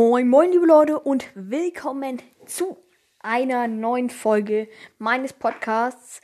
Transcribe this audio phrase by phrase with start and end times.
[0.00, 2.76] Moin, moin, liebe Leute, und willkommen zu
[3.18, 4.68] einer neuen Folge
[4.98, 6.20] meines Podcasts.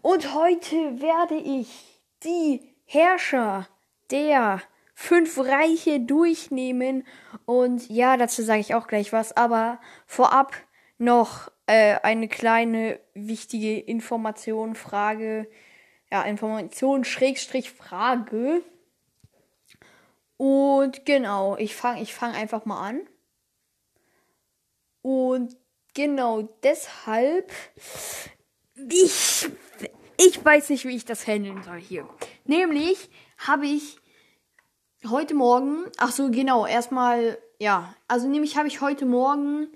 [0.00, 3.68] Und heute werde ich die Herrscher
[4.10, 4.62] der
[4.94, 7.06] fünf Reiche durchnehmen.
[7.44, 9.36] Und ja, dazu sage ich auch gleich was.
[9.36, 10.54] Aber vorab
[10.96, 15.46] noch äh, eine kleine wichtige Information, Frage.
[16.10, 18.62] Ja, Information, Schrägstrich, Frage.
[20.40, 23.02] Und genau, ich fange ich fang einfach mal an.
[25.02, 25.54] Und
[25.92, 27.52] genau deshalb,
[28.74, 29.50] ich,
[30.16, 32.08] ich weiß nicht, wie ich das handeln soll hier.
[32.46, 33.98] Nämlich habe ich
[35.10, 39.68] heute Morgen, ach so, genau, erstmal, ja, also nämlich habe ich heute Morgen,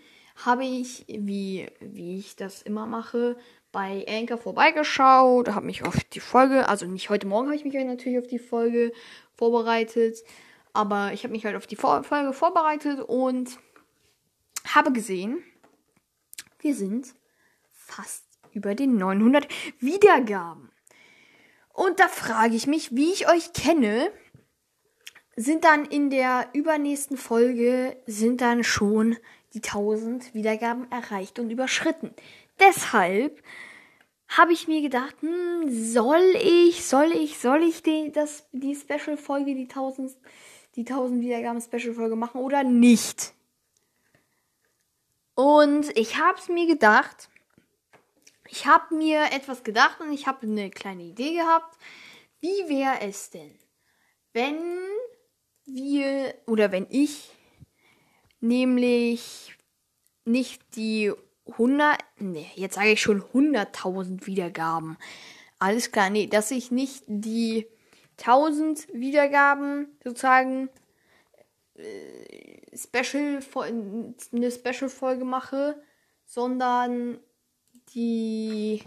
[0.47, 3.37] habe ich, wie, wie ich das immer mache,
[3.71, 7.75] bei Anchor vorbeigeschaut, habe mich auf die Folge, also nicht heute Morgen habe ich mich
[7.75, 8.95] natürlich auf die Folge
[9.37, 10.25] vorbereitet,
[10.75, 13.59] aber ich habe mich halt auf die Folge vorbereitet und
[14.67, 15.43] habe gesehen,
[16.59, 17.15] wir sind
[17.71, 19.47] fast über den 900
[19.79, 20.71] Wiedergaben.
[21.73, 24.11] Und da frage ich mich, wie ich euch kenne,
[25.37, 29.17] sind dann in der übernächsten Folge sind dann schon
[29.53, 32.13] die 1000 Wiedergaben erreicht und überschritten.
[32.61, 33.43] Deshalb
[34.29, 38.13] habe ich mir gedacht, hm, soll ich, soll ich, soll ich die,
[38.53, 40.17] die Special-Folge, die 1000
[40.77, 43.35] die 1000 Wiedergaben Special Folge machen oder nicht.
[45.35, 47.29] Und ich habe es mir gedacht.
[48.49, 51.77] Ich habe mir etwas gedacht und ich habe eine kleine Idee gehabt.
[52.41, 53.59] Wie wäre es denn,
[54.33, 54.59] wenn
[55.65, 57.31] wir oder wenn ich
[58.41, 59.57] nämlich
[60.25, 61.13] nicht die
[61.47, 64.97] 100, nee, jetzt sage ich schon 100.000 Wiedergaben.
[65.59, 67.67] Alles klar, nee, dass ich nicht die
[68.19, 70.69] 1000 Wiedergaben sozusagen
[71.77, 73.41] äh, Special
[74.33, 75.81] eine Special Folge mache,
[76.25, 77.19] sondern
[77.95, 78.83] die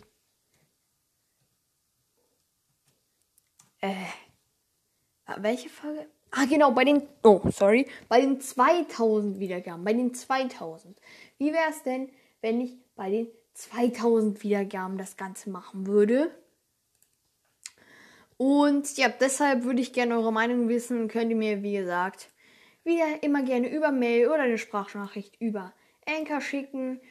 [3.81, 3.94] äh
[5.38, 6.07] welche Folge?
[6.31, 11.00] Ah genau, bei den oh, sorry, bei den 2000 Wiedergaben, bei den 2000.
[11.38, 12.09] Wie wäre es denn,
[12.41, 16.31] wenn ich bei den 2000 Wiedergaben das ganze machen würde?
[18.38, 21.08] Und ja, deshalb würde ich gerne eure Meinung wissen.
[21.08, 22.30] Könnt ihr mir, wie gesagt,
[22.84, 25.74] wieder immer gerne über Mail oder eine Sprachnachricht über
[26.08, 27.02] Anchor schicken.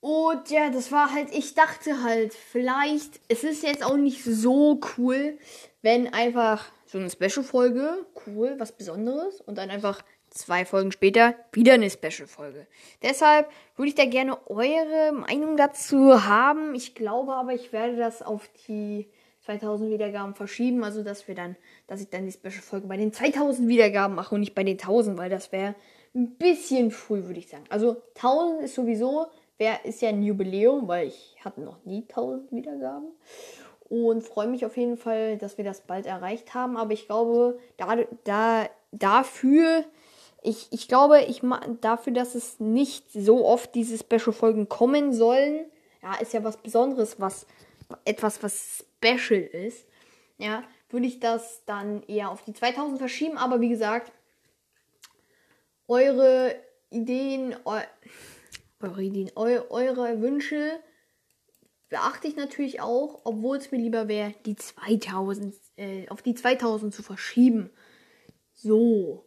[0.00, 4.78] Und ja, das war halt, ich dachte halt, vielleicht, es ist jetzt auch nicht so
[4.98, 5.38] cool,
[5.80, 11.72] wenn einfach so eine Special-Folge, cool, was Besonderes, und dann einfach zwei Folgen später wieder
[11.74, 12.66] eine Special-Folge.
[13.02, 16.74] Deshalb würde ich da gerne eure Meinung dazu haben.
[16.74, 19.08] Ich glaube aber, ich werde das auf die
[19.44, 21.56] 2000 Wiedergaben verschieben, also dass wir dann,
[21.86, 25.18] dass ich dann die Special-Folge bei den 2000 Wiedergaben mache und nicht bei den 1000,
[25.18, 25.74] weil das wäre
[26.14, 27.64] ein bisschen früh, würde ich sagen.
[27.68, 29.26] Also 1000 ist sowieso,
[29.58, 33.08] wär, ist ja ein Jubiläum, weil ich hatte noch nie 1000 Wiedergaben
[33.88, 36.76] und freue mich auf jeden Fall, dass wir das bald erreicht haben.
[36.76, 39.84] Aber ich glaube, da, da, dafür,
[40.42, 41.42] ich, ich glaube, ich
[41.80, 45.66] dafür, dass es nicht so oft diese Special-Folgen kommen sollen,
[46.02, 47.46] ja, ist ja was Besonderes, was
[48.04, 49.86] etwas, was special ist,
[50.38, 53.36] ja, würde ich das dann eher auf die 2000 verschieben.
[53.36, 54.12] Aber wie gesagt,
[55.88, 56.56] eure
[56.90, 57.80] Ideen, eu
[58.80, 60.80] eure Ideen, eu eure Wünsche
[61.88, 66.94] beachte ich natürlich auch, obwohl es mir lieber wäre, die 2000, äh, auf die 2000
[66.94, 67.70] zu verschieben.
[68.52, 69.26] So.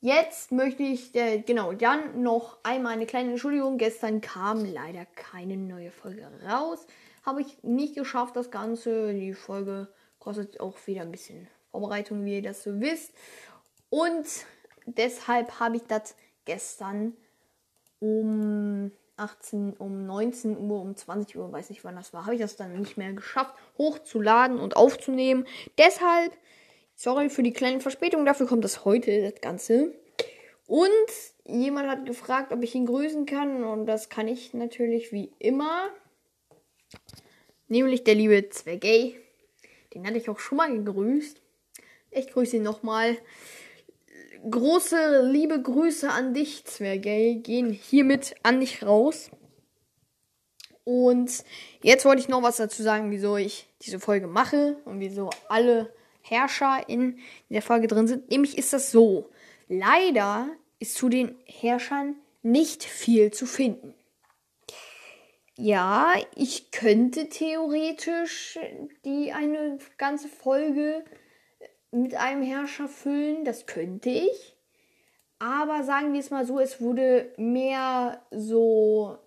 [0.00, 3.78] Jetzt möchte ich, äh, genau, dann noch einmal eine kleine Entschuldigung.
[3.78, 6.86] Gestern kam leider keine neue Folge raus.
[7.28, 9.12] Habe ich nicht geschafft, das Ganze.
[9.12, 13.12] Die Folge kostet auch wieder ein bisschen Vorbereitung, wie ihr das so wisst.
[13.90, 14.26] Und
[14.86, 16.14] deshalb habe ich das
[16.46, 17.14] gestern
[18.00, 22.40] um 18, um 19 Uhr, um 20 Uhr, weiß nicht wann das war, habe ich
[22.40, 25.46] das dann nicht mehr geschafft, hochzuladen und aufzunehmen.
[25.76, 26.32] Deshalb,
[26.94, 29.92] sorry für die kleine Verspätung, dafür kommt das heute, das Ganze.
[30.66, 30.88] Und
[31.44, 35.90] jemand hat gefragt, ob ich ihn grüßen kann und das kann ich natürlich wie immer.
[37.68, 39.18] Nämlich der liebe Zwergay.
[39.94, 41.40] Den hatte ich auch schon mal gegrüßt.
[42.10, 43.18] Ich grüße ihn nochmal.
[44.48, 47.36] Große liebe Grüße an dich, Zwergay.
[47.36, 49.30] Gehen hiermit an dich raus.
[50.84, 51.44] Und
[51.82, 55.92] jetzt wollte ich noch was dazu sagen, wieso ich diese Folge mache und wieso alle
[56.22, 57.18] Herrscher in
[57.50, 58.30] der Folge drin sind.
[58.30, 59.28] Nämlich ist das so.
[59.68, 60.48] Leider
[60.78, 63.92] ist zu den Herrschern nicht viel zu finden.
[65.60, 68.60] Ja, ich könnte theoretisch
[69.04, 71.04] die eine ganze Folge
[71.90, 73.44] mit einem Herrscher füllen.
[73.44, 74.56] Das könnte ich.
[75.40, 79.18] Aber sagen wir es mal so, es wurde mehr so,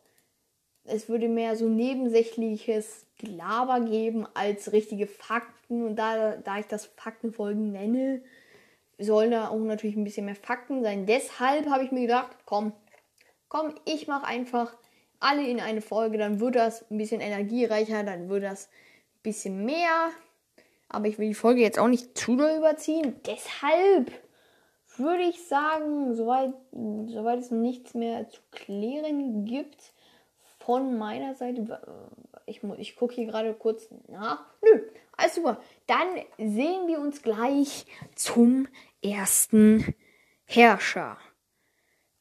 [0.86, 5.86] es würde mehr so nebensächliches Gelaber geben als richtige Fakten.
[5.86, 8.24] Und da, da ich das Faktenfolgen nenne,
[8.98, 11.06] sollen da auch natürlich ein bisschen mehr Fakten sein.
[11.06, 12.72] Deshalb habe ich mir gedacht, komm,
[13.50, 14.78] komm, ich mache einfach
[15.22, 19.66] alle in eine Folge, dann wird das ein bisschen energiereicher, dann wird das ein bisschen
[19.66, 20.10] mehr.
[20.90, 23.16] Aber ich will die Folge jetzt auch nicht zu doll überziehen.
[23.26, 24.12] Deshalb
[24.98, 29.94] würde ich sagen, soweit, soweit es nichts mehr zu klären gibt
[30.60, 31.82] von meiner Seite.
[32.46, 34.46] Ich, ich gucke hier gerade kurz nach.
[34.62, 34.82] Nö,
[35.16, 35.62] alles super.
[35.88, 36.08] Dann
[36.38, 37.86] sehen wir uns gleich
[38.16, 38.68] zum
[39.02, 39.96] ersten
[40.46, 41.18] Herrscher.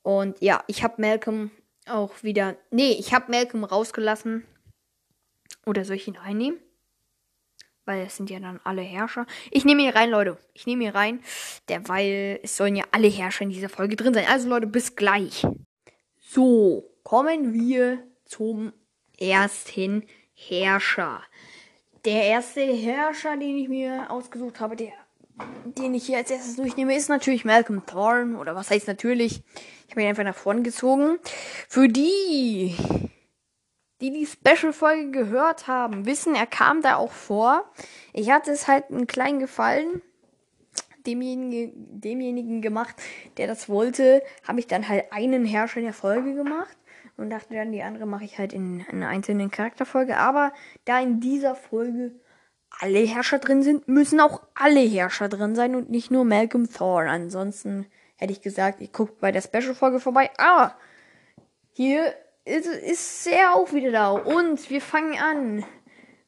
[0.02, 1.50] Und ja, ich habe Malcolm
[1.90, 2.56] auch wieder.
[2.70, 4.46] Nee, ich habe Malcolm rausgelassen.
[5.66, 6.58] Oder soll ich ihn einnehmen?
[7.84, 9.26] Weil es sind ja dann alle Herrscher.
[9.50, 10.38] Ich nehme hier rein, Leute.
[10.52, 11.22] Ich nehme hier rein.
[11.68, 14.26] Derweil, es sollen ja alle Herrscher in dieser Folge drin sein.
[14.28, 15.46] Also, Leute, bis gleich.
[16.18, 18.72] So, kommen wir zum
[19.18, 21.22] ersten Herrscher.
[22.04, 24.92] Der erste Herrscher, den ich mir ausgesucht habe, der
[25.64, 28.38] den ich hier als erstes durchnehme, ist natürlich Malcolm Thorne.
[28.38, 29.42] Oder was heißt natürlich?
[29.86, 31.18] Ich habe ihn einfach nach vorne gezogen.
[31.68, 32.74] Für die,
[34.00, 37.64] die die Special-Folge gehört haben, wissen, er kam da auch vor.
[38.12, 40.02] Ich hatte es halt einen kleinen Gefallen
[41.06, 42.96] demjenigen, demjenigen gemacht,
[43.36, 46.76] der das wollte, habe ich dann halt einen Herrscher in der Folge gemacht
[47.16, 50.16] und dachte dann, die andere mache ich halt in einer einzelnen Charakterfolge.
[50.16, 50.52] Aber
[50.84, 52.12] da in dieser Folge
[52.80, 57.10] alle Herrscher drin sind, müssen auch alle Herrscher drin sein und nicht nur Malcolm Thorne.
[57.10, 57.86] Ansonsten
[58.16, 60.30] hätte ich gesagt, ich gucke bei der Special-Folge vorbei.
[60.38, 60.74] Aber
[61.72, 64.10] hier ist, ist er auch wieder da.
[64.10, 65.64] Und wir fangen an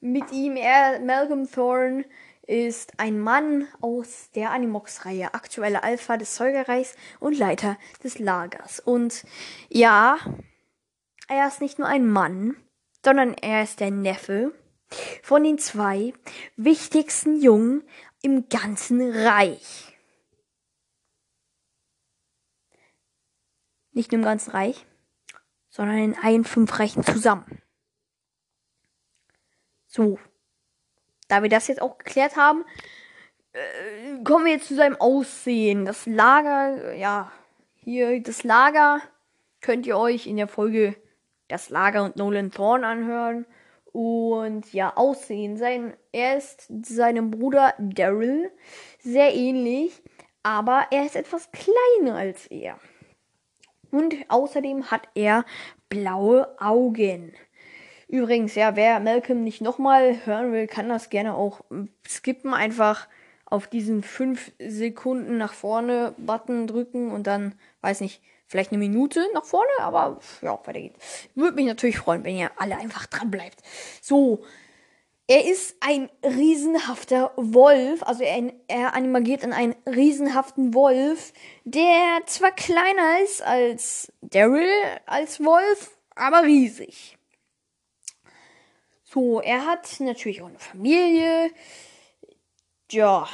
[0.00, 0.56] mit ihm.
[0.56, 2.04] Er, Malcolm Thorne
[2.46, 8.78] ist ein Mann aus der Animox-Reihe, aktuelle Alpha des Zeugereichs und Leiter des Lagers.
[8.78, 9.24] Und
[9.70, 10.18] ja,
[11.28, 12.56] er ist nicht nur ein Mann,
[13.02, 14.52] sondern er ist der Neffe
[15.22, 16.12] von den zwei
[16.56, 17.82] wichtigsten Jungen
[18.22, 19.96] im ganzen Reich.
[23.92, 24.86] Nicht nur im ganzen Reich,
[25.68, 27.60] sondern in allen fünf Reichen zusammen.
[29.86, 30.18] So,
[31.28, 32.64] da wir das jetzt auch geklärt haben,
[33.52, 35.84] äh, kommen wir jetzt zu seinem Aussehen.
[35.84, 37.30] Das Lager, ja,
[37.74, 39.02] hier das Lager
[39.60, 40.96] könnt ihr euch in der Folge
[41.48, 43.46] das Lager und Nolan Thorn anhören.
[43.92, 45.56] Und ja, Aussehen.
[45.56, 48.50] Sein, er ist seinem Bruder Daryl
[48.98, 50.02] sehr ähnlich,
[50.42, 52.78] aber er ist etwas kleiner als er.
[53.90, 55.44] Und außerdem hat er
[55.90, 57.34] blaue Augen.
[58.08, 61.60] Übrigens, ja, wer Malcolm nicht nochmal hören will, kann das gerne auch
[62.06, 62.54] skippen.
[62.54, 63.08] Einfach
[63.44, 69.26] auf diesen 5 Sekunden nach vorne Button drücken und dann, weiß nicht, vielleicht eine Minute
[69.32, 70.98] nach vorne, aber ja, weiter geht's.
[71.34, 73.62] Würde mich natürlich freuen, wenn ihr alle einfach dran bleibt.
[74.02, 74.44] So,
[75.26, 81.32] er ist ein riesenhafter Wolf, also er, er animagiert in einen riesenhaften Wolf,
[81.64, 84.68] der zwar kleiner ist als Daryl
[85.06, 87.16] als Wolf, aber riesig.
[89.04, 91.50] So, er hat natürlich auch eine Familie.
[92.90, 93.26] Ja,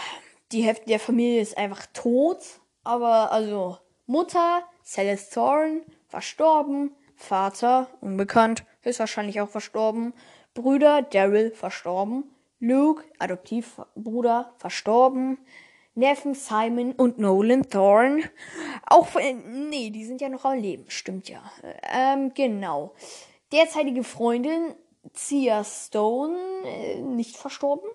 [0.53, 2.39] die Hälfte der Familie ist einfach tot,
[2.85, 6.97] aber also Mutter, Celeste Thorne, verstorben.
[7.15, 10.15] Vater, unbekannt, höchstwahrscheinlich auch verstorben.
[10.55, 12.25] Brüder, Daryl, verstorben.
[12.59, 15.37] Luke, Adoptivbruder, verstorben.
[15.95, 18.23] Neffen Simon und Nolan Thorne.
[18.87, 21.43] Auch, äh, nee, die sind ja noch am Leben, stimmt ja.
[21.83, 22.95] Ähm, genau.
[23.53, 24.75] Derzeitige Freundin,
[25.13, 27.91] Cia Stone, äh, nicht verstorben.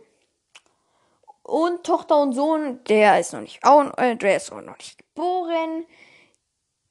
[1.42, 5.86] Und Tochter und Sohn, der ist noch nicht, äh, der ist auch noch nicht geboren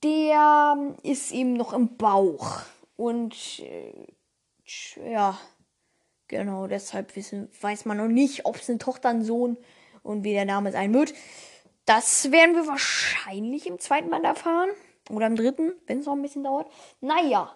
[0.03, 2.61] der ist ihm noch im Bauch.
[2.97, 3.93] Und äh,
[5.11, 5.39] ja,
[6.29, 9.57] genau, deshalb wissen, weiß man noch nicht, ob es eine Tochter, ein Sohn
[10.03, 11.15] und wie der Name sein wird.
[11.85, 14.71] Das werden wir wahrscheinlich im zweiten Band erfahren.
[15.11, 16.71] Oder im dritten, wenn es noch ein bisschen dauert.
[17.01, 17.55] Naja,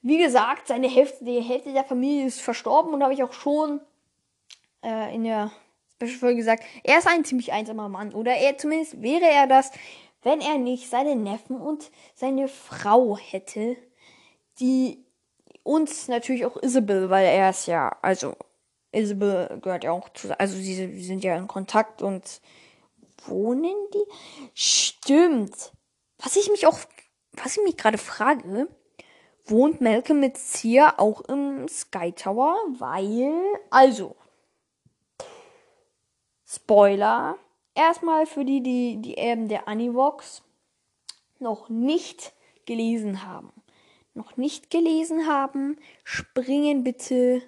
[0.00, 3.80] wie gesagt, seine Hälfte, die Hälfte der Familie ist verstorben und habe ich auch schon
[4.82, 5.50] äh, in der
[5.94, 8.14] Special-Folge gesagt, er ist ein ziemlich einsamer Mann.
[8.14, 9.70] Oder er zumindest wäre er das,
[10.22, 13.76] wenn er nicht seine Neffen und seine Frau hätte,
[14.58, 15.04] die
[15.62, 18.34] uns natürlich auch Isabel, weil er ist ja, also
[18.92, 22.40] Isabel gehört ja auch zu, also sie sind ja in Kontakt und
[23.26, 24.04] wohnen die?
[24.54, 25.72] Stimmt.
[26.18, 26.78] Was ich mich auch,
[27.32, 28.68] was ich mich gerade frage,
[29.44, 32.56] wohnt Malcolm mit Sia auch im Sky Tower?
[32.78, 33.34] Weil,
[33.70, 34.16] also,
[36.48, 37.36] Spoiler,
[37.76, 40.42] erstmal für die, die, die Erben der Anivox.
[41.38, 42.32] noch nicht
[42.64, 43.52] gelesen haben,
[44.14, 47.42] noch nicht gelesen haben, springen bitte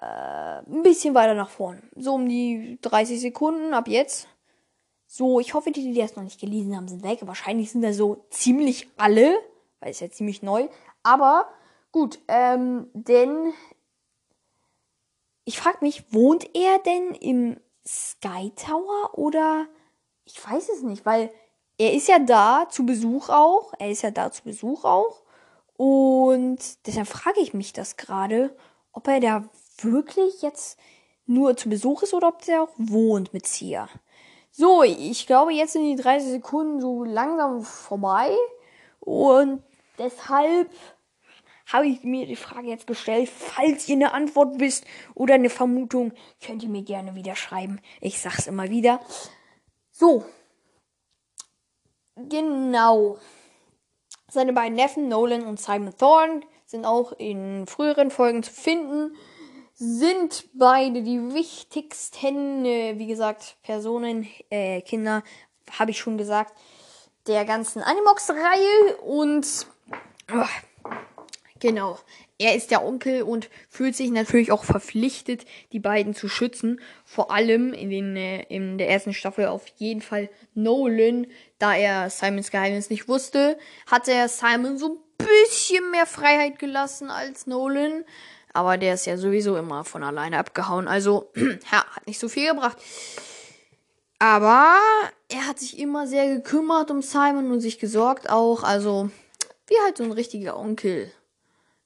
[0.00, 1.82] äh, ein bisschen weiter nach vorne.
[1.94, 4.28] So um die 30 Sekunden ab jetzt.
[5.06, 7.20] So, ich hoffe, die, die das noch nicht gelesen haben, sind weg.
[7.22, 9.34] Wahrscheinlich sind da so ziemlich alle,
[9.80, 10.68] weil es ja ziemlich neu.
[11.02, 11.48] Aber
[11.92, 13.52] gut, ähm, denn
[15.44, 19.66] ich frage mich, wohnt er denn im Sky Tower oder
[20.24, 21.30] ich weiß es nicht, weil
[21.78, 23.72] er ist ja da zu Besuch auch.
[23.78, 25.22] Er ist ja da zu Besuch auch.
[25.76, 28.54] Und deshalb frage ich mich das gerade,
[28.92, 29.48] ob er da
[29.80, 30.78] wirklich jetzt
[31.24, 33.88] nur zu Besuch ist oder ob der auch wohnt mit Sia.
[34.50, 38.36] So, ich glaube, jetzt sind die 30 Sekunden so langsam vorbei.
[39.00, 39.62] Und
[39.98, 40.68] deshalb
[41.72, 43.28] habe ich mir die Frage jetzt gestellt.
[43.28, 44.84] Falls ihr eine Antwort wisst
[45.14, 46.12] oder eine Vermutung,
[46.44, 47.80] könnt ihr mir gerne wieder schreiben.
[48.00, 49.00] Ich sag's immer wieder.
[49.90, 50.24] So.
[52.16, 53.18] Genau.
[54.30, 59.14] Seine beiden Neffen, Nolan und Simon Thorne, sind auch in früheren Folgen zu finden.
[59.74, 65.22] Sind beide die wichtigsten, äh, wie gesagt, Personen, äh, Kinder,
[65.78, 66.52] habe ich schon gesagt,
[67.26, 68.96] der ganzen Animox-Reihe.
[69.02, 69.66] Und
[70.32, 70.44] oh,
[71.60, 71.98] Genau.
[72.38, 76.80] Er ist der Onkel und fühlt sich natürlich auch verpflichtet, die beiden zu schützen.
[77.04, 81.26] Vor allem in, den, äh, in der ersten Staffel auf jeden Fall Nolan,
[81.58, 87.10] da er Simons Geheimnis nicht wusste, hat er Simon so ein bisschen mehr Freiheit gelassen
[87.10, 88.04] als Nolan.
[88.52, 90.86] Aber der ist ja sowieso immer von alleine abgehauen.
[90.86, 91.30] Also,
[91.72, 92.78] ja, hat nicht so viel gebracht.
[94.20, 94.76] Aber
[95.28, 98.62] er hat sich immer sehr gekümmert um Simon und sich gesorgt auch.
[98.62, 99.10] Also,
[99.66, 101.12] wie halt so ein richtiger Onkel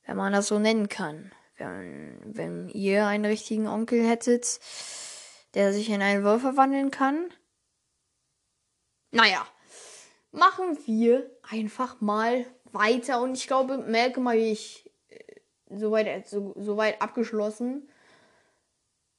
[0.07, 1.33] wenn man das so nennen kann.
[1.57, 4.61] Wenn, wenn ihr einen richtigen Onkel hättet,
[5.55, 7.31] der sich in einen Wolf verwandeln kann.
[9.11, 9.47] Naja,
[10.33, 13.21] machen wir einfach mal weiter.
[13.21, 15.19] Und ich glaube, merke mal, wie ich äh,
[15.71, 17.89] soweit so, so weit abgeschlossen.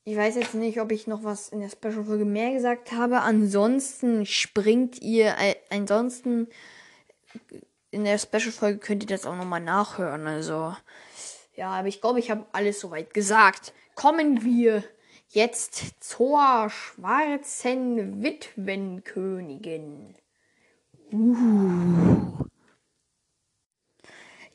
[0.06, 3.22] Ich weiß jetzt nicht, ob ich noch was in der Special-Folge mehr gesagt habe.
[3.22, 6.48] Ansonsten springt ihr, äh, ansonsten
[7.94, 10.26] in der Special-Folge könnt ihr das auch nochmal nachhören.
[10.26, 10.76] Also,
[11.56, 13.72] ja, aber ich glaube, ich habe alles soweit gesagt.
[13.94, 14.84] Kommen wir
[15.30, 20.16] jetzt zur schwarzen Witwenkönigin.
[21.12, 22.46] Uh.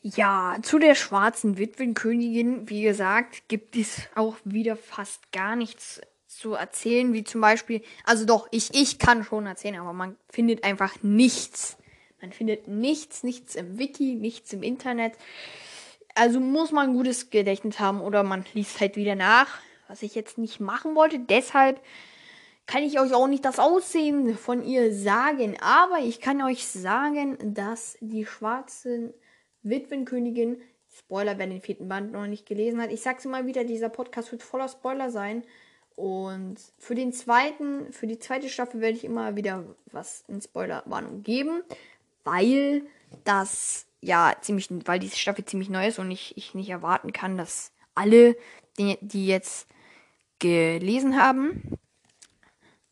[0.03, 6.55] Ja, zu der schwarzen Witwenkönigin, wie gesagt, gibt es auch wieder fast gar nichts zu
[6.55, 11.03] erzählen, wie zum Beispiel, also doch, ich, ich kann schon erzählen, aber man findet einfach
[11.03, 11.77] nichts
[12.21, 15.13] man findet nichts, nichts im Wiki, nichts im Internet.
[16.15, 20.15] Also muss man ein gutes Gedächtnis haben oder man liest halt wieder nach, was ich
[20.15, 21.21] jetzt nicht machen wollte.
[21.21, 21.81] Deshalb
[22.67, 25.57] kann ich euch auch nicht das Aussehen von ihr sagen.
[25.61, 29.15] Aber ich kann euch sagen, dass die schwarze
[29.63, 30.61] Witwenkönigin,
[30.91, 34.33] Spoiler, wer den vierten Band noch nicht gelesen hat, ich sag's immer wieder, dieser Podcast
[34.33, 35.45] wird voller Spoiler sein.
[35.95, 41.23] Und für den zweiten, für die zweite Staffel werde ich immer wieder was in Spoilerwarnung
[41.23, 41.63] geben
[42.29, 42.83] weil
[43.25, 47.37] das ja ziemlich, weil diese Staffel ziemlich neu ist und ich, ich nicht erwarten kann,
[47.37, 48.37] dass alle,
[48.79, 49.67] die, die jetzt
[50.39, 51.79] gelesen haben,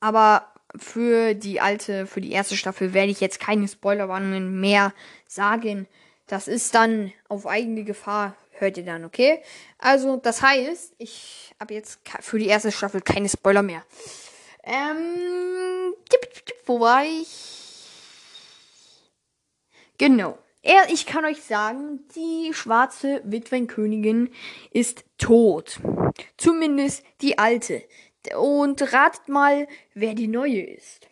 [0.00, 4.92] aber für die alte, für die erste Staffel werde ich jetzt keine Spoilerwarnungen mehr
[5.26, 5.86] sagen.
[6.26, 9.40] Das ist dann auf eigene Gefahr, hört ihr dann, okay?
[9.78, 13.84] Also, das heißt, ich habe jetzt für die erste Staffel keine Spoiler mehr.
[14.64, 15.94] Ähm,
[16.66, 17.65] wo war ich?
[19.98, 20.38] Genau.
[20.62, 24.30] Er, ich kann euch sagen, die schwarze Witwenkönigin
[24.72, 25.80] ist tot.
[26.36, 27.84] Zumindest die alte.
[28.36, 31.08] Und ratet mal, wer die neue ist.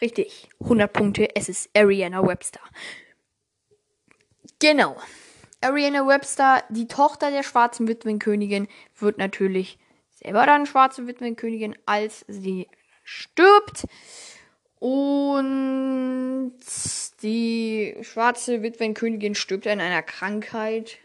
[0.00, 0.48] Richtig.
[0.60, 1.36] 100 Punkte.
[1.36, 2.60] Es ist Ariana Webster.
[4.58, 4.96] Genau.
[5.60, 8.66] Ariana Webster, die Tochter der schwarzen Witwenkönigin,
[8.98, 9.78] wird natürlich
[10.10, 12.68] selber dann schwarze Witwenkönigin, als sie
[13.04, 13.84] stirbt.
[14.82, 16.54] Und
[17.22, 20.98] die schwarze Witwenkönigin stirbt an einer Krankheit.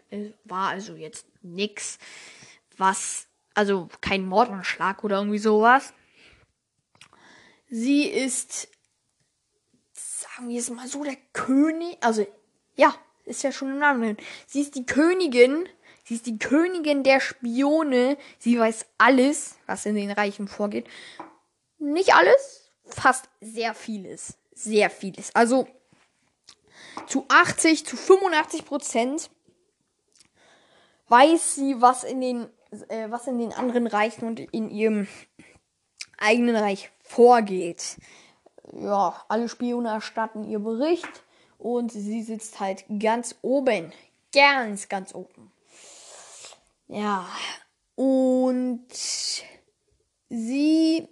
[0.46, 2.00] War also jetzt nix,
[2.76, 5.94] was, also kein Mordanschlag oder irgendwie sowas.
[7.70, 8.68] Sie ist,
[9.94, 12.26] sagen wir es mal so, der König, also
[12.78, 14.18] ja, ist ja schon im Namen.
[14.48, 15.70] Sie ist die Königin,
[16.04, 18.18] sie ist die Königin der Spione.
[18.40, 20.88] Sie weiß alles, was in den Reichen vorgeht.
[21.78, 24.38] Nicht alles, fast sehr vieles.
[24.54, 25.34] Sehr vieles.
[25.36, 25.68] Also
[27.08, 29.30] zu 80, zu 85 Prozent
[31.10, 32.50] weiß sie, was in den,
[32.90, 35.08] äh, was in den anderen Reichen und in ihrem
[36.18, 37.98] eigenen Reich vorgeht.
[38.74, 41.24] ja, alle Spione erstatten ihr Bericht
[41.58, 43.94] und sie sitzt halt ganz oben.
[44.34, 45.52] Ganz, ganz oben.
[46.90, 47.28] Ja,
[47.96, 48.86] und
[50.30, 51.08] sie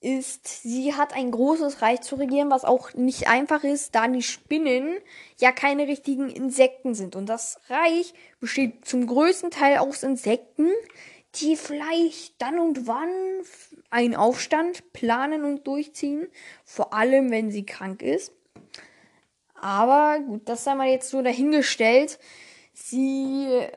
[0.00, 4.22] ist, sie hat ein großes Reich zu regieren, was auch nicht einfach ist, da die
[4.22, 4.98] Spinnen
[5.38, 7.16] ja keine richtigen Insekten sind.
[7.16, 10.70] Und das Reich besteht zum größten Teil aus Insekten,
[11.36, 13.10] die vielleicht dann und wann
[13.90, 16.28] einen Aufstand planen und durchziehen.
[16.64, 18.32] Vor allem, wenn sie krank ist.
[19.54, 22.18] Aber gut, das sei mal jetzt so dahingestellt.
[22.72, 23.70] Sie äh,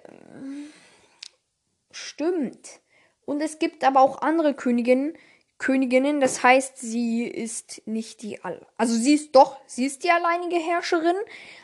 [1.91, 2.79] stimmt.
[3.25, 5.17] Und es gibt aber auch andere Königinnen,
[5.63, 8.37] Königinnen, das heißt, sie ist nicht die,
[8.75, 11.15] also sie ist doch, sie ist die alleinige Herrscherin,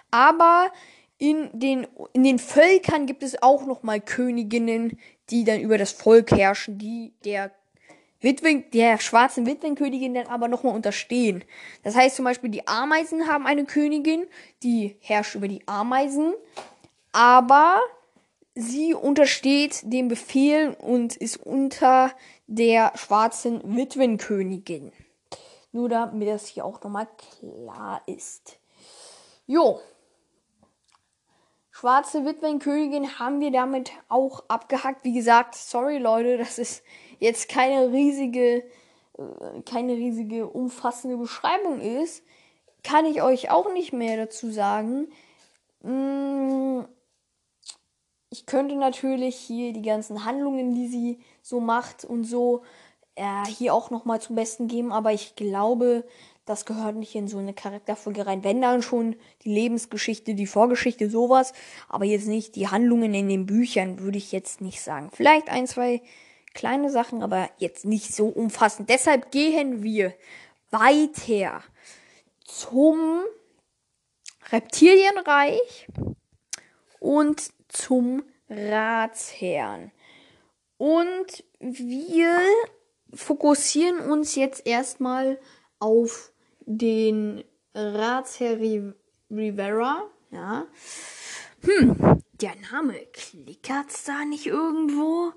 [0.10, 0.72] aber
[1.18, 4.98] in den, in den Völkern gibt es auch nochmal Königinnen,
[5.30, 7.52] die dann über das Volk herrschen, die der
[8.22, 11.44] Witwen, der schwarzen Witwenkönigin dann aber nochmal unterstehen.
[11.84, 14.28] Das heißt zum Beispiel, die Ameisen haben eine Königin,
[14.64, 16.34] die herrscht über die Ameisen,
[17.12, 17.82] aber
[18.60, 22.12] sie untersteht dem Befehl und ist unter
[22.48, 24.92] der schwarzen Witwenkönigin.
[25.72, 27.08] Nur damit das hier auch nochmal
[27.40, 28.60] klar ist.
[29.46, 29.80] Jo.
[31.72, 35.06] Schwarze Witwenkönigin haben wir damit auch abgehackt.
[35.06, 36.84] Wie gesagt, sorry Leute, das ist
[37.20, 38.64] jetzt keine riesige,
[39.18, 42.24] äh, keine riesige umfassende Beschreibung ist.
[42.84, 45.08] Kann ich euch auch nicht mehr dazu sagen.
[45.82, 46.90] Mmh
[48.30, 52.64] ich könnte natürlich hier die ganzen Handlungen, die sie so macht und so,
[53.16, 56.06] äh, hier auch nochmal zum Besten geben, aber ich glaube,
[56.46, 58.44] das gehört nicht in so eine Charakterfolge rein.
[58.44, 61.54] Wenn dann schon die Lebensgeschichte, die Vorgeschichte, sowas,
[61.88, 65.12] aber jetzt nicht die Handlungen in den Büchern, würde ich jetzt nicht sagen.
[65.14, 66.02] Vielleicht ein, zwei
[66.54, 68.90] kleine Sachen, aber jetzt nicht so umfassend.
[68.90, 70.14] Deshalb gehen wir
[70.72, 71.62] weiter
[72.46, 73.22] zum
[74.52, 75.88] Reptilienreich
[77.00, 79.92] und zum Ratsherrn.
[80.78, 82.40] Und wir
[83.14, 85.40] fokussieren uns jetzt erstmal
[85.80, 86.32] auf
[86.66, 88.60] den Ratsherr
[89.30, 90.10] Rivera.
[90.32, 90.68] Ja.
[91.62, 95.34] Hm, der Name klickert's da nicht irgendwo?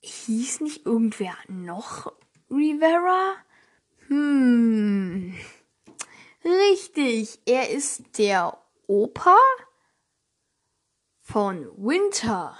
[0.00, 2.12] Hieß nicht irgendwer noch
[2.50, 3.34] Rivera?
[4.06, 5.34] Hm.
[6.44, 9.36] Richtig, er ist der Opa
[11.30, 12.56] von Winter.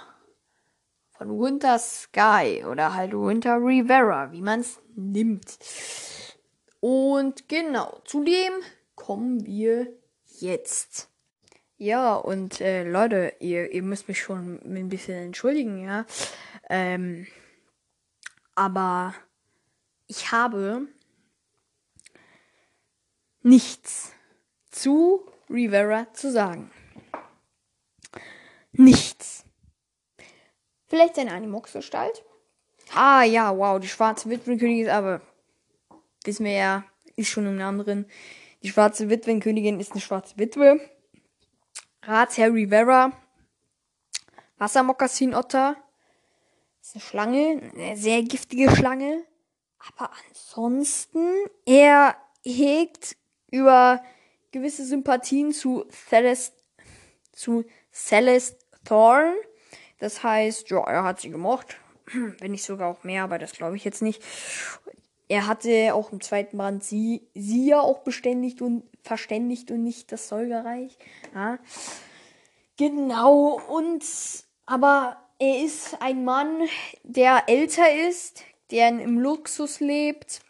[1.17, 5.57] Von Winter Sky oder halt Winter Rivera, wie man es nimmt.
[6.79, 8.53] Und genau, zu dem
[8.95, 9.91] kommen wir
[10.39, 11.09] jetzt.
[11.77, 16.05] Ja, und äh, Leute, ihr, ihr müsst mich schon ein bisschen entschuldigen, ja.
[16.69, 17.25] Ähm,
[18.53, 19.15] aber
[20.05, 20.87] ich habe
[23.41, 24.13] nichts
[24.69, 26.69] zu Rivera zu sagen.
[28.79, 29.43] Nichts.
[30.87, 32.23] Vielleicht seine Animox-Gestalt?
[32.95, 35.19] Ah ja, wow, die schwarze Witwenkönigin ist aber,
[36.23, 36.85] wissen wir ja,
[37.17, 38.05] ist schon im Namen drin.
[38.63, 40.79] Die schwarze Witwenkönigin ist eine schwarze Witwe.
[42.03, 43.11] Ratsherr Rivera.
[44.59, 45.75] Wassermokassin-Otter.
[46.81, 49.25] Ist eine Schlange, eine sehr giftige Schlange.
[49.89, 51.27] Aber ansonsten,
[51.65, 52.15] er
[52.45, 53.17] hegt
[53.51, 54.01] über
[54.51, 56.55] gewisse Sympathien zu Celeste,
[57.33, 59.35] zu Celeste Thorn.
[59.99, 61.77] Das heißt, ja, er hat sie gemocht.
[62.39, 64.23] Wenn nicht sogar auch mehr, aber das glaube ich jetzt nicht.
[65.27, 70.11] Er hatte auch im zweiten Brand sie, sie ja auch beständigt und verständigt und nicht
[70.11, 70.97] das Säugerreich.
[71.35, 71.59] Ja.
[72.77, 74.03] Genau, und
[74.65, 76.67] aber er ist ein Mann,
[77.03, 80.41] der älter ist, der im Luxus lebt.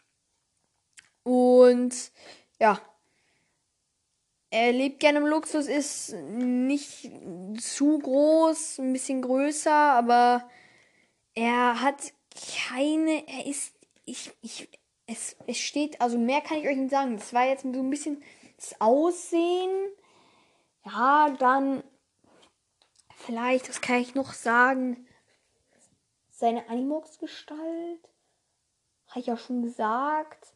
[1.23, 2.11] Und
[2.59, 2.79] ja,
[4.51, 7.11] er lebt gerne im Luxus, ist nicht
[7.59, 10.49] zu groß, ein bisschen größer, aber
[11.35, 12.13] er hat
[12.67, 14.69] keine, er ist, ich, ich,
[15.05, 17.17] es, es steht, also mehr kann ich euch nicht sagen.
[17.17, 18.23] Das war jetzt so ein bisschen
[18.57, 19.89] das Aussehen.
[20.85, 21.83] Ja, dann
[23.15, 25.07] vielleicht, was kann ich noch sagen?
[26.29, 28.09] Seine Animox-Gestalt.
[29.07, 30.53] Habe ich ja schon gesagt.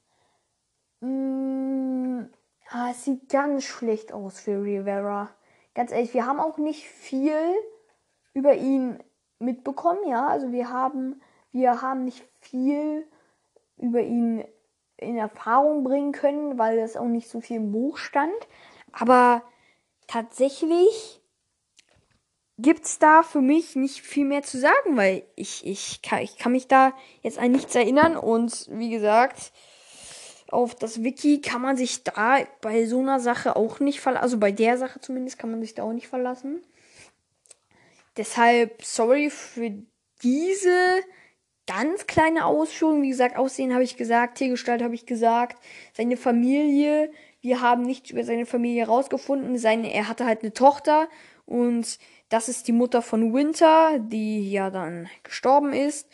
[2.76, 5.30] Ah, es sieht ganz schlecht aus für Rivera.
[5.76, 7.38] Ganz ehrlich, wir haben auch nicht viel
[8.34, 8.98] über ihn
[9.38, 10.28] mitbekommen, ja.
[10.28, 13.08] Also wir haben, wir haben nicht viel
[13.78, 14.44] über ihn
[14.98, 18.34] in Erfahrung bringen können, weil das auch nicht so viel im Buch stand.
[18.92, 19.44] Aber
[20.08, 21.22] tatsächlich
[22.58, 26.54] gibt's da für mich nicht viel mehr zu sagen, weil ich, ich, kann, ich kann
[26.54, 29.54] mich da jetzt an nichts erinnern und wie gesagt,
[30.50, 34.38] auf das Wiki kann man sich da bei so einer Sache auch nicht verlassen, also
[34.38, 36.62] bei der Sache zumindest kann man sich da auch nicht verlassen.
[38.18, 39.72] Deshalb sorry für
[40.22, 41.02] diese
[41.68, 43.02] ganz kleine Ausführung.
[43.02, 47.12] Wie gesagt, Aussehen habe ich gesagt, Tiergestalt habe ich gesagt, seine Familie.
[47.42, 49.56] Wir haben nichts über seine Familie herausgefunden.
[49.56, 51.10] Er hatte halt eine Tochter
[51.46, 56.10] und das ist die Mutter von Winter, die ja dann gestorben ist.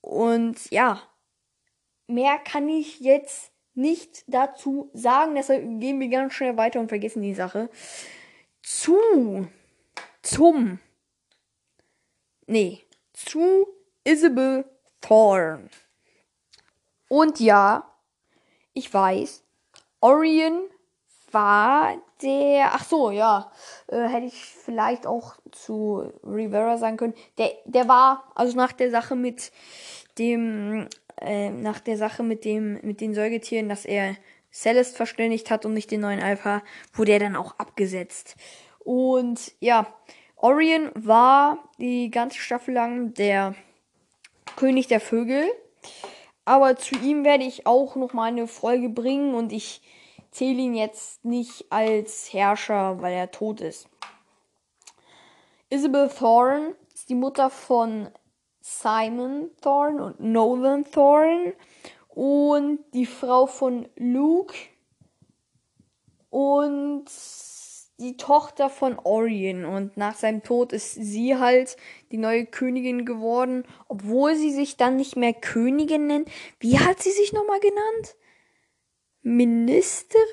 [0.00, 1.02] Und ja,
[2.06, 5.34] mehr kann ich jetzt nicht dazu sagen.
[5.34, 7.68] Deshalb gehen wir ganz schnell weiter und vergessen die Sache.
[8.62, 9.48] Zu,
[10.22, 10.80] zum,
[12.46, 13.66] nee, zu
[14.04, 14.64] Isabel
[15.00, 15.68] Thorne.
[17.08, 17.90] Und ja,
[18.72, 19.44] ich weiß,
[20.00, 20.62] Orion
[21.30, 23.52] war der, ach so, ja,
[23.88, 27.14] äh, hätte ich vielleicht auch zu Rivera sagen können.
[27.38, 29.52] Der, der war, also nach der Sache mit
[30.18, 30.88] dem,
[31.20, 34.16] äh, nach der Sache mit dem, mit den Säugetieren, dass er
[34.52, 36.62] Celeste verständigt hat und nicht den neuen Alpha,
[36.94, 38.36] wurde er dann auch abgesetzt.
[38.78, 39.86] Und ja,
[40.36, 43.54] Orion war die ganze Staffel lang der
[44.56, 45.44] König der Vögel.
[46.44, 49.82] Aber zu ihm werde ich auch noch mal eine Folge bringen und ich
[50.30, 53.88] zähle ihn jetzt nicht als Herrscher, weil er tot ist.
[55.70, 58.08] Isabel Thorne ist die Mutter von
[58.68, 61.54] Simon Thorne und Nolan Thorne
[62.08, 64.56] und die Frau von Luke
[66.30, 67.04] und
[68.00, 71.76] die Tochter von Orion und nach seinem Tod ist sie halt
[72.10, 76.28] die neue Königin geworden, obwohl sie sich dann nicht mehr Königin nennt.
[76.58, 78.16] Wie hat sie sich nochmal genannt?
[79.22, 80.24] Ministerin?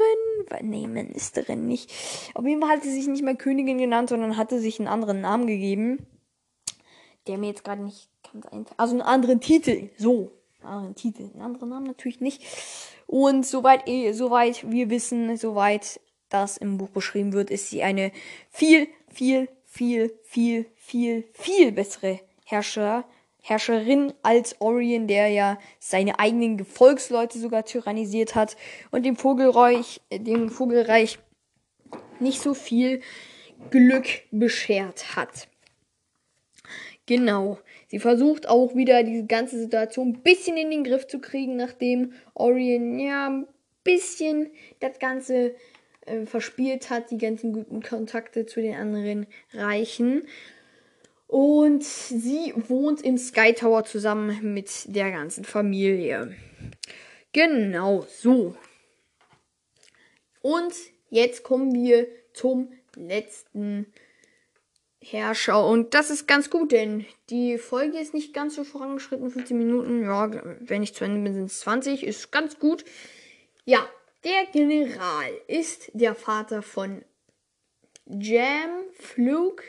[0.62, 1.92] Nee, Ministerin nicht.
[2.34, 5.22] Auf jeden Fall hat sie sich nicht mehr Königin genannt, sondern hatte sich einen anderen
[5.22, 6.08] Namen gegeben.
[7.28, 8.76] Der mir jetzt gerade nicht ganz einfach.
[8.78, 9.90] Also einen anderen Titel.
[9.98, 10.32] So.
[10.62, 11.30] Einen anderen Titel.
[11.34, 12.42] Einen anderen Namen natürlich nicht.
[13.08, 18.12] Und soweit, eh, soweit wir wissen, soweit das im Buch beschrieben wird, ist sie eine
[18.50, 23.06] viel, viel, viel, viel, viel, viel bessere Herrscher,
[23.42, 28.56] Herrscherin als Orion, der ja seine eigenen Gefolgsleute sogar tyrannisiert hat
[28.92, 31.20] und dem Vogelreich, dem Vogelreich
[32.20, 33.02] nicht so viel
[33.70, 35.48] Glück beschert hat.
[37.06, 37.60] Genau.
[37.94, 42.14] Sie versucht auch wieder diese ganze Situation ein bisschen in den Griff zu kriegen, nachdem
[42.34, 43.48] Orion ja ein
[43.84, 45.54] bisschen das Ganze
[46.08, 50.24] äh, verspielt hat, die ganzen guten Kontakte zu den anderen Reichen.
[51.28, 56.36] Und sie wohnt im Sky Tower zusammen mit der ganzen Familie.
[57.32, 58.56] Genau, so.
[60.42, 60.74] Und
[61.12, 63.86] jetzt kommen wir zum letzten
[65.04, 65.66] Herrscher.
[65.66, 69.30] Und das ist ganz gut, denn die Folge ist nicht ganz so vorangeschritten.
[69.30, 72.04] 15 Minuten, ja, wenn ich zu Ende bin, sind es 20.
[72.04, 72.86] Ist ganz gut.
[73.66, 73.88] Ja,
[74.24, 77.04] der General ist der Vater von
[78.06, 79.64] Jam Fluke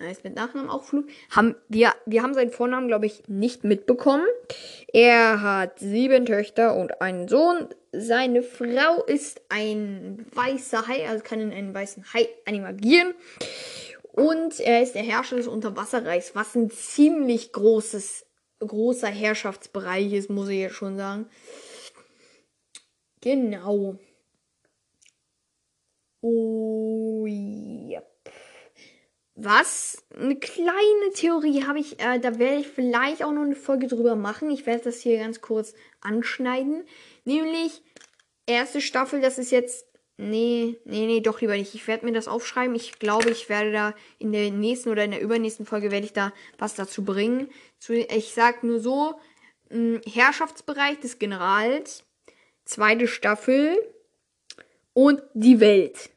[0.00, 1.06] heißt mit Nachnamen auch Flug.
[1.30, 4.26] Haben, wir, wir haben seinen Vornamen, glaube ich, nicht mitbekommen.
[4.92, 7.68] Er hat sieben Töchter und einen Sohn.
[7.92, 13.14] Seine Frau ist ein weißer Hai, also kann in einen weißen Hai animagieren.
[14.14, 18.24] Und er ist der Herrscher des Unterwasserreichs, was ein ziemlich großes,
[18.60, 21.26] großer Herrschaftsbereich ist, muss ich jetzt schon sagen.
[23.20, 23.98] Genau.
[26.20, 28.02] Oh, ja.
[29.34, 30.04] Was?
[30.16, 34.14] Eine kleine Theorie habe ich, äh, da werde ich vielleicht auch noch eine Folge drüber
[34.14, 34.48] machen.
[34.52, 36.84] Ich werde das hier ganz kurz anschneiden.
[37.24, 37.82] Nämlich,
[38.46, 39.88] erste Staffel, das ist jetzt.
[40.16, 41.74] Nee, nee, nee, doch lieber nicht.
[41.74, 42.76] Ich werde mir das aufschreiben.
[42.76, 46.12] Ich glaube, ich werde da in der nächsten oder in der übernächsten Folge werde ich
[46.12, 47.48] da was dazu bringen.
[47.88, 49.18] Ich sag nur so,
[49.70, 52.04] Herrschaftsbereich des Generals,
[52.64, 53.76] zweite Staffel
[54.92, 56.10] und die Welt.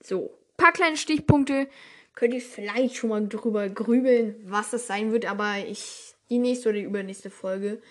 [0.00, 1.68] So, paar kleine Stichpunkte
[2.14, 6.70] könnt ihr vielleicht schon mal drüber grübeln, was das sein wird, aber ich, die nächste
[6.70, 7.82] oder die übernächste Folge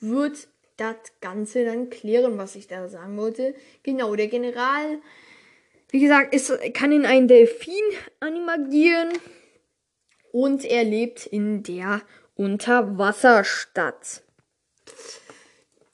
[0.00, 3.54] wird das Ganze dann klären, was ich da sagen wollte.
[3.82, 4.98] Genau, der General,
[5.90, 7.74] wie gesagt, ist, kann in einen Delfin
[8.20, 9.10] animagieren
[10.32, 12.02] und er lebt in der
[12.34, 14.22] Unterwasserstadt.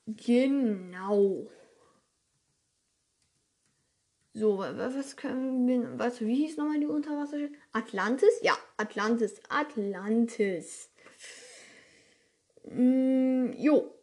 [0.07, 1.47] Genau.
[4.35, 5.99] So, was können wir.
[5.99, 7.53] Was, wie hieß nochmal die Unterwasserstadt?
[7.73, 8.33] Atlantis?
[8.42, 9.40] Ja, Atlantis.
[9.49, 10.90] Atlantis.
[12.64, 13.95] Mm, jo.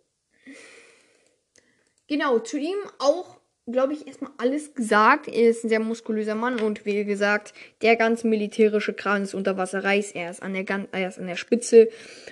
[2.10, 3.40] Genau, zu ihm auch
[3.72, 5.28] glaube ich, erstmal alles gesagt.
[5.28, 10.12] Er ist ein sehr muskulöser Mann und wie gesagt, der ganz militärische Kran des Unterwasserreichs.
[10.12, 11.90] Er ist an der, er ist an der Spitze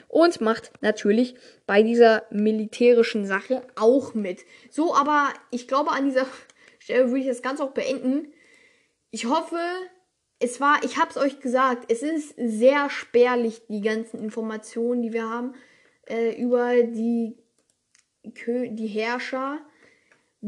[0.07, 1.35] und macht natürlich
[1.65, 4.45] bei dieser militärischen Sache auch mit.
[4.69, 6.25] So, aber ich glaube, an dieser
[6.79, 8.33] Stelle würde ich das Ganze auch beenden.
[9.11, 9.59] Ich hoffe,
[10.39, 15.13] es war, ich habe es euch gesagt, es ist sehr spärlich, die ganzen Informationen, die
[15.13, 15.55] wir haben
[16.07, 17.37] äh, über die,
[18.23, 19.59] die Herrscher.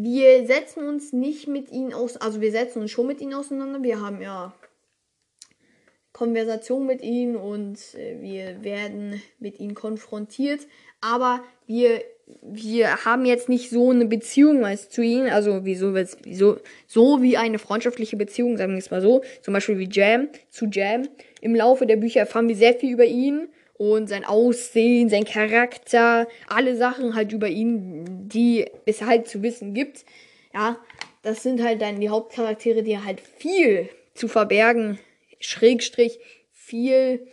[0.01, 3.83] Wir setzen uns nicht mit ihnen aus, also wir setzen uns schon mit ihnen auseinander.
[3.83, 4.53] Wir haben ja
[6.13, 10.61] Konversation mit ihnen und äh, wir werden mit ihnen konfrontiert.
[11.01, 12.01] Aber wir,
[12.41, 17.35] wir haben jetzt nicht so eine Beziehung als zu ihnen, also wieso, wieso, so wie
[17.35, 21.09] eine freundschaftliche Beziehung, sagen wir es mal so, zum Beispiel wie Jam zu Jam.
[21.41, 26.27] Im Laufe der Bücher erfahren wir sehr viel über ihn und sein Aussehen, sein Charakter,
[26.47, 30.03] alle Sachen halt über ihn, die es halt zu wissen gibt.
[30.53, 30.77] Ja,
[31.21, 34.99] das sind halt dann die Hauptcharaktere, die halt viel zu verbergen,
[35.39, 36.19] Schrägstrich,
[36.51, 37.29] viel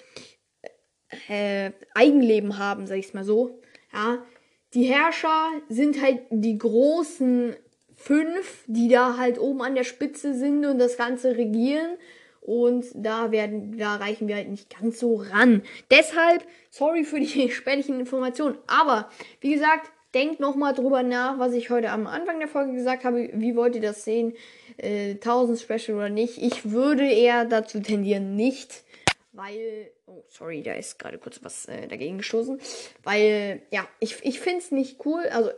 [1.28, 3.60] äh, Eigenleben haben, sag ich mal so.
[3.92, 4.24] Ja,
[4.72, 7.56] die Herrscher sind halt die großen
[7.96, 11.98] fünf, die da halt oben an der Spitze sind und das Ganze regieren.
[12.46, 15.62] Und da werden, da reichen wir halt nicht ganz so ran.
[15.90, 18.56] Deshalb, sorry für die spärlichen Informationen.
[18.68, 23.02] Aber, wie gesagt, denkt nochmal drüber nach, was ich heute am Anfang der Folge gesagt
[23.02, 23.30] habe.
[23.32, 24.32] Wie wollt ihr das sehen?
[24.76, 26.40] Äh, 1000 Special oder nicht?
[26.40, 28.84] Ich würde eher dazu tendieren, nicht.
[29.32, 32.60] Weil, oh, sorry, da ist gerade kurz was äh, dagegen gestoßen.
[33.02, 35.24] Weil, ja, ich, ich finde es nicht cool.
[35.32, 35.50] Also,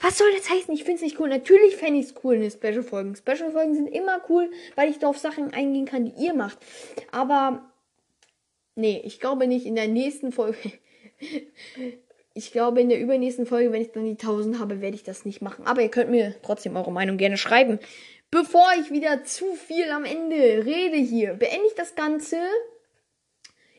[0.00, 0.72] was soll das heißen?
[0.72, 1.28] Ich finde es nicht cool.
[1.28, 3.16] Natürlich fände ich es cool in den Special-Folgen.
[3.16, 6.58] Special-Folgen sind immer cool, weil ich da auf Sachen eingehen kann, die ihr macht.
[7.12, 7.70] Aber,
[8.74, 10.56] nee, ich glaube nicht in der nächsten Folge.
[12.34, 15.26] ich glaube, in der übernächsten Folge, wenn ich dann die 1000 habe, werde ich das
[15.26, 15.66] nicht machen.
[15.66, 17.78] Aber ihr könnt mir trotzdem eure Meinung gerne schreiben.
[18.30, 22.38] Bevor ich wieder zu viel am Ende rede hier, beende ich das Ganze.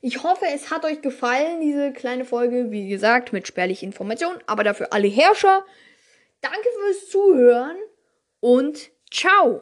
[0.01, 2.69] Ich hoffe, es hat euch gefallen, diese kleine Folge.
[2.69, 5.63] Wie gesagt, mit spärlichen Informationen, aber dafür alle Herrscher.
[6.41, 7.77] Danke fürs Zuhören
[8.39, 9.61] und ciao.